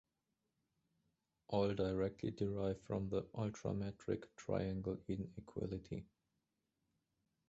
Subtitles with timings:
[1.49, 6.07] All directly derive from the ultrametric triangle inequality.